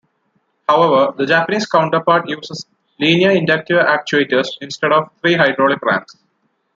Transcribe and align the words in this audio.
However, 0.67 1.13
the 1.15 1.27
Japanese 1.27 1.67
counterpart 1.67 2.27
uses 2.27 2.65
linear-inductive 2.99 3.77
actuators 3.85 4.47
instead 4.59 4.91
of 4.91 5.11
three 5.21 5.35
hydraulic 5.35 5.79
rams. 5.83 6.15